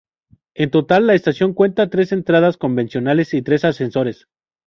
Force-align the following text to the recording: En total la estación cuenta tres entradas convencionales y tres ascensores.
En 0.55 0.71
total 0.71 1.05
la 1.05 1.13
estación 1.13 1.53
cuenta 1.53 1.91
tres 1.91 2.11
entradas 2.11 2.57
convencionales 2.57 3.35
y 3.35 3.43
tres 3.43 3.63
ascensores. 3.63 4.25